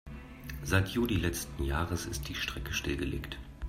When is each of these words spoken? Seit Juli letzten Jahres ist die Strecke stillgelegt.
Seit 0.63 0.87
Juli 0.87 1.15
letzten 1.17 1.63
Jahres 1.63 2.07
ist 2.07 2.27
die 2.27 2.33
Strecke 2.33 2.73
stillgelegt. 2.73 3.37